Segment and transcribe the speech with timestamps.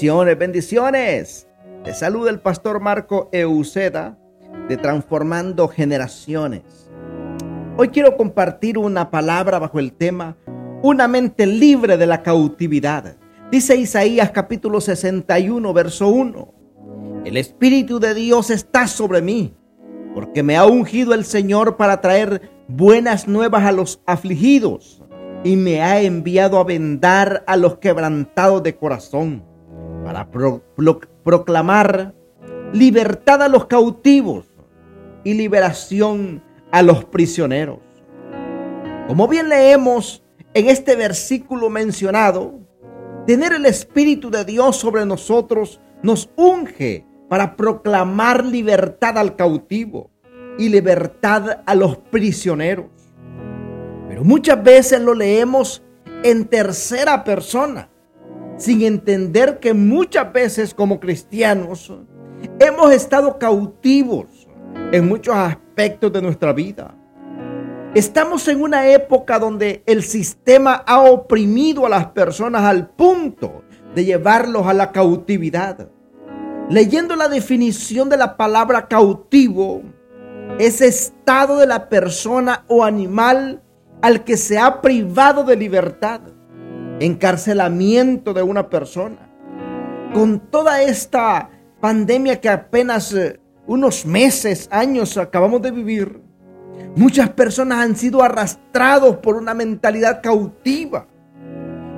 [0.00, 1.48] Bendiciones, bendiciones.
[1.84, 4.16] Te saluda el pastor Marco Euceda
[4.66, 6.90] de Transformando Generaciones.
[7.76, 10.38] Hoy quiero compartir una palabra bajo el tema
[10.82, 13.14] Una mente libre de la cautividad.
[13.50, 16.54] Dice Isaías capítulo 61, verso 1.
[17.26, 19.54] El Espíritu de Dios está sobre mí,
[20.14, 25.02] porque me ha ungido el Señor para traer buenas nuevas a los afligidos
[25.44, 29.49] y me ha enviado a vendar a los quebrantados de corazón
[30.10, 30.28] para
[31.22, 32.12] proclamar
[32.72, 34.44] libertad a los cautivos
[35.22, 36.42] y liberación
[36.72, 37.78] a los prisioneros.
[39.06, 42.58] Como bien leemos en este versículo mencionado,
[43.24, 50.10] tener el Espíritu de Dios sobre nosotros nos unge para proclamar libertad al cautivo
[50.58, 52.90] y libertad a los prisioneros.
[54.08, 55.84] Pero muchas veces lo leemos
[56.24, 57.89] en tercera persona
[58.60, 61.90] sin entender que muchas veces como cristianos
[62.58, 64.46] hemos estado cautivos
[64.92, 66.94] en muchos aspectos de nuestra vida.
[67.94, 74.04] Estamos en una época donde el sistema ha oprimido a las personas al punto de
[74.04, 75.88] llevarlos a la cautividad.
[76.68, 79.80] Leyendo la definición de la palabra cautivo,
[80.58, 83.62] ese estado de la persona o animal
[84.02, 86.20] al que se ha privado de libertad
[87.00, 89.28] encarcelamiento de una persona.
[90.14, 96.20] Con toda esta pandemia que apenas eh, unos meses, años acabamos de vivir,
[96.94, 101.08] muchas personas han sido arrastrados por una mentalidad cautiva,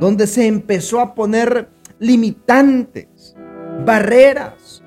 [0.00, 3.36] donde se empezó a poner limitantes,
[3.84, 4.82] barreras,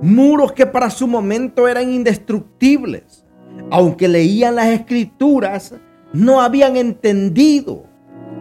[0.00, 3.24] muros que para su momento eran indestructibles.
[3.70, 5.74] Aunque leían las escrituras,
[6.12, 7.84] no habían entendido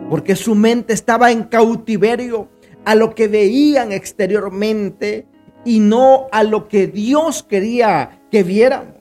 [0.10, 2.50] porque su mente estaba en cautiverio
[2.86, 5.26] a lo que veían exteriormente
[5.64, 8.96] y no a lo que Dios quería que viéramos.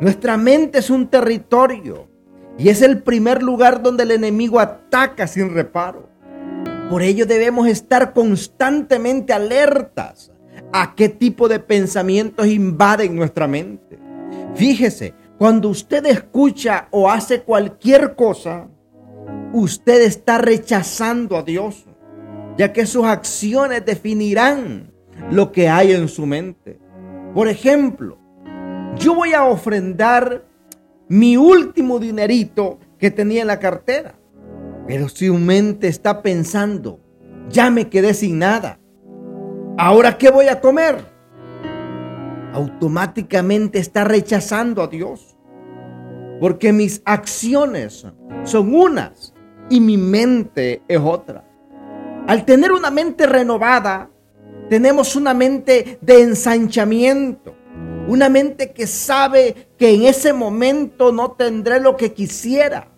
[0.00, 2.08] Nuestra mente es un territorio
[2.58, 6.08] y es el primer lugar donde el enemigo ataca sin reparo.
[6.90, 10.32] Por ello debemos estar constantemente alertas
[10.72, 13.98] a qué tipo de pensamientos invaden nuestra mente.
[14.54, 18.68] Fíjese, cuando usted escucha o hace cualquier cosa,
[19.52, 21.84] usted está rechazando a Dios,
[22.56, 24.92] ya que sus acciones definirán
[25.30, 26.78] lo que hay en su mente.
[27.34, 28.18] Por ejemplo,
[28.98, 30.44] yo voy a ofrendar
[31.08, 34.14] mi último dinerito que tenía en la cartera,
[34.86, 37.00] pero si su mente está pensando,
[37.48, 38.78] ya me quedé sin nada,
[39.78, 41.04] ¿ahora qué voy a comer?
[42.52, 45.31] Automáticamente está rechazando a Dios,
[46.42, 48.04] porque mis acciones
[48.42, 49.32] son unas
[49.70, 51.44] y mi mente es otra.
[52.26, 54.10] Al tener una mente renovada,
[54.68, 57.54] tenemos una mente de ensanchamiento,
[58.08, 62.88] una mente que sabe que en ese momento no tendré lo que quisiera,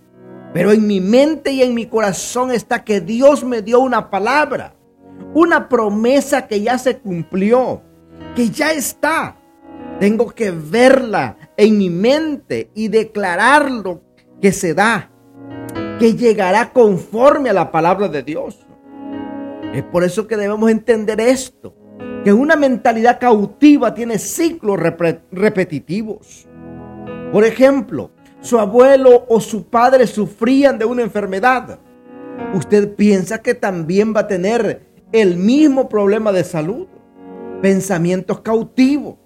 [0.54, 4.74] pero en mi mente y en mi corazón está que Dios me dio una palabra,
[5.34, 7.82] una promesa que ya se cumplió,
[8.34, 9.36] que ya está.
[10.04, 14.02] Tengo que verla en mi mente y declararlo
[14.38, 15.10] que se da
[15.98, 18.66] que llegará conforme a la palabra de Dios.
[19.72, 21.74] Es por eso que debemos entender esto,
[22.22, 24.78] que una mentalidad cautiva tiene ciclos
[25.32, 26.46] repetitivos.
[27.32, 28.10] Por ejemplo,
[28.42, 31.78] su abuelo o su padre sufrían de una enfermedad.
[32.52, 36.88] Usted piensa que también va a tener el mismo problema de salud,
[37.62, 39.23] pensamientos cautivos.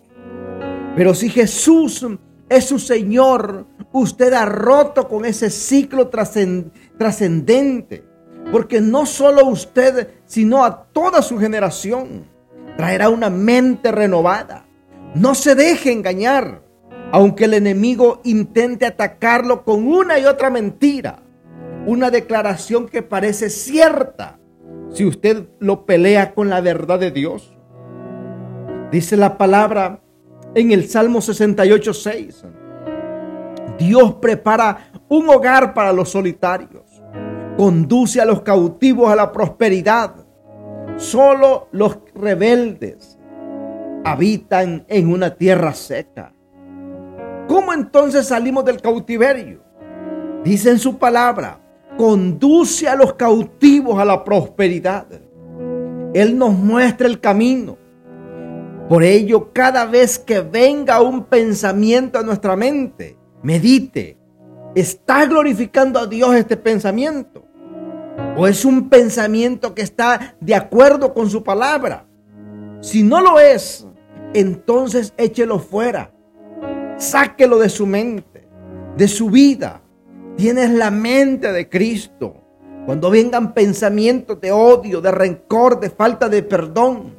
[0.98, 2.04] Pero si Jesús
[2.48, 8.04] es su Señor, usted ha roto con ese ciclo trascendente.
[8.50, 12.24] Porque no solo usted, sino a toda su generación
[12.76, 14.66] traerá una mente renovada.
[15.14, 16.62] No se deje engañar,
[17.12, 21.22] aunque el enemigo intente atacarlo con una y otra mentira.
[21.86, 24.40] Una declaración que parece cierta
[24.90, 27.56] si usted lo pelea con la verdad de Dios.
[28.90, 30.00] Dice la palabra
[30.54, 32.44] en el Salmo 68, 6.
[33.78, 36.84] Dios prepara un hogar para los solitarios.
[37.56, 40.14] Conduce a los cautivos a la prosperidad.
[40.96, 43.18] Solo los rebeldes
[44.04, 46.32] habitan en una tierra seca.
[47.46, 49.62] ¿Cómo entonces salimos del cautiverio?
[50.44, 51.60] Dice en su palabra,
[51.96, 55.06] conduce a los cautivos a la prosperidad.
[56.14, 57.76] Él nos muestra el camino.
[58.88, 64.16] Por ello, cada vez que venga un pensamiento a nuestra mente, Medite.
[64.74, 67.44] ¿Está glorificando a Dios este pensamiento?
[68.36, 72.06] ¿O es un pensamiento que está de acuerdo con su palabra?
[72.80, 73.86] Si no lo es,
[74.34, 76.12] entonces échelo fuera.
[76.96, 78.48] Sáquelo de su mente,
[78.96, 79.82] de su vida.
[80.36, 82.44] Tienes la mente de Cristo.
[82.86, 87.17] Cuando vengan pensamientos de odio, de rencor, de falta de perdón,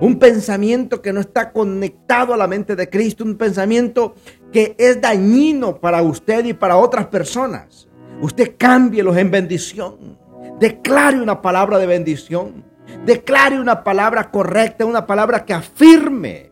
[0.00, 4.14] un pensamiento que no está conectado a la mente de Cristo, un pensamiento
[4.52, 7.88] que es dañino para usted y para otras personas.
[8.20, 10.18] Usted cámbielos en bendición.
[10.60, 12.64] Declare una palabra de bendición.
[13.04, 16.50] Declare una palabra correcta, una palabra que afirme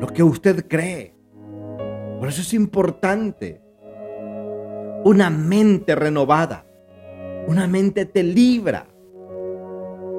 [0.00, 1.14] lo que usted cree.
[2.18, 3.60] Por eso es importante
[5.04, 6.66] una mente renovada.
[7.46, 8.86] Una mente te libra.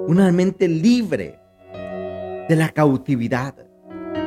[0.08, 1.45] Una mente libre
[2.48, 3.56] de la cautividad.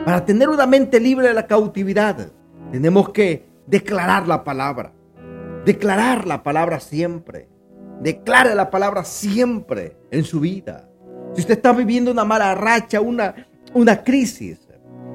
[0.05, 2.31] Para tener una mente libre de la cautividad,
[2.73, 4.93] tenemos que declarar la palabra.
[5.65, 7.49] Declarar la palabra siempre.
[8.01, 10.89] Declare la palabra siempre en su vida.
[11.35, 13.35] Si usted está viviendo una mala racha, una,
[13.75, 14.67] una crisis,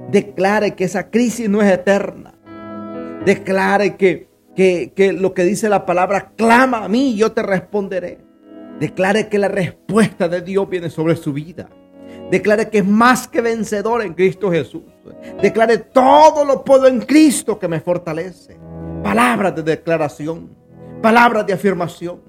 [0.09, 2.33] declare que esa crisis no es eterna.
[3.25, 8.19] Declare que, que, lo que dice la palabra, clama a mí y yo te responderé.
[8.79, 11.69] Declare que la respuesta de Dios viene sobre su vida.
[12.33, 14.81] Declare que es más que vencedor en Cristo Jesús.
[15.39, 18.57] Declare todo lo puedo en Cristo que me fortalece.
[19.03, 20.50] Palabras de declaración,
[21.00, 22.21] palabras de afirmación,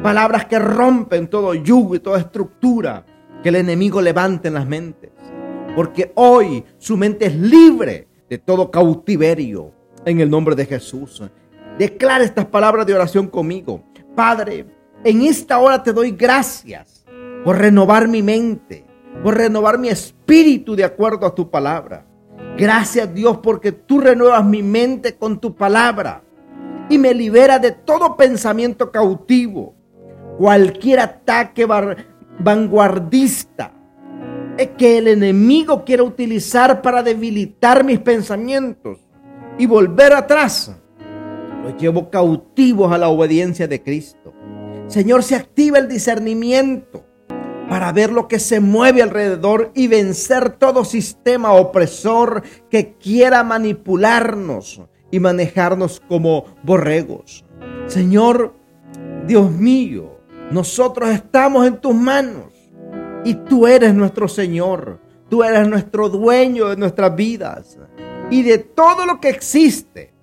[0.00, 3.04] palabras que rompen todo yugo y toda estructura
[3.42, 5.10] que el enemigo levante en las mentes.
[5.74, 9.72] Porque hoy su mente es libre de todo cautiverio
[10.04, 11.20] en el nombre de Jesús.
[11.76, 13.82] Declara estas palabras de oración conmigo.
[14.14, 14.66] Padre,
[15.02, 17.04] en esta hora te doy gracias
[17.42, 18.87] por renovar mi mente,
[19.22, 22.06] por renovar mi espíritu de acuerdo a tu palabra.
[22.56, 26.22] Gracias Dios porque tú renuevas mi mente con tu palabra
[26.88, 29.74] y me libera de todo pensamiento cautivo,
[30.38, 31.66] cualquier ataque
[32.38, 33.72] vanguardista
[34.66, 38.98] que el enemigo quiera utilizar para debilitar mis pensamientos
[39.56, 40.74] y volver atrás.
[41.62, 44.32] Los llevo cautivos a la obediencia de Cristo.
[44.88, 47.04] Señor, se activa el discernimiento
[47.68, 54.82] para ver lo que se mueve alrededor y vencer todo sistema opresor que quiera manipularnos
[55.10, 57.44] y manejarnos como borregos.
[57.86, 58.54] Señor,
[59.26, 60.18] Dios mío,
[60.50, 62.52] nosotros estamos en tus manos
[63.24, 65.00] y tú eres nuestro Señor.
[65.28, 67.78] Tú eres nuestro dueño de nuestras vidas
[68.30, 70.14] y de todo lo que existe.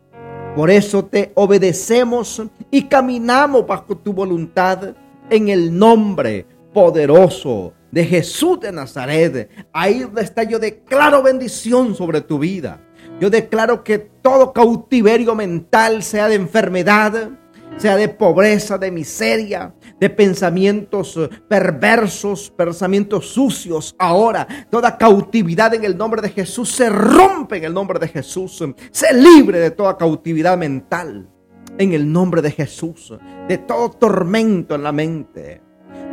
[0.56, 4.96] Por eso te obedecemos y caminamos bajo tu voluntad
[5.30, 9.50] en el nombre poderoso de Jesús de Nazaret.
[9.72, 12.82] Ahí está yo declaro bendición sobre tu vida.
[13.18, 17.30] Yo declaro que todo cautiverio mental, sea de enfermedad,
[17.78, 21.18] sea de pobreza, de miseria, de pensamientos
[21.48, 23.96] perversos, pensamientos sucios.
[23.98, 28.62] Ahora, toda cautividad en el nombre de Jesús se rompe en el nombre de Jesús.
[28.92, 31.30] Se libre de toda cautividad mental
[31.78, 33.14] en el nombre de Jesús.
[33.48, 35.62] De todo tormento en la mente.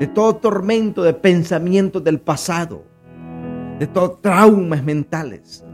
[0.03, 2.83] De todo tormento de pensamientos del pasado.
[3.79, 5.65] De todos traumas mentales.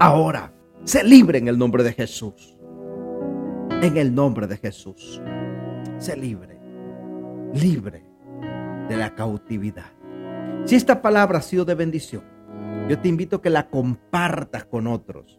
[0.00, 0.52] Ahora,
[0.82, 2.58] se libre en el nombre de Jesús.
[3.80, 5.22] En el nombre de Jesús.
[5.98, 6.58] Se libre
[7.54, 8.02] libre
[8.88, 9.92] de la cautividad.
[10.64, 12.24] Si esta palabra ha sido de bendición,
[12.88, 15.38] yo te invito a que la compartas con otros.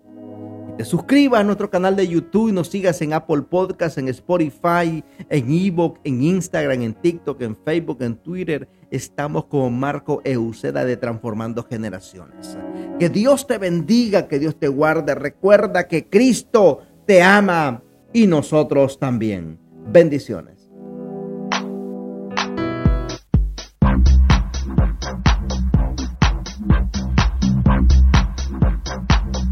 [0.77, 5.03] Te suscribas a nuestro canal de YouTube y nos sigas en Apple Podcasts, en Spotify,
[5.27, 8.69] en Ebook, en Instagram, en TikTok, en Facebook, en Twitter.
[8.91, 12.57] Estamos como Marco Euseda de Transformando Generaciones.
[12.99, 15.15] Que Dios te bendiga, que Dios te guarde.
[15.15, 17.81] Recuerda que Cristo te ama
[18.13, 19.57] y nosotros también.
[19.91, 20.56] Bendiciones.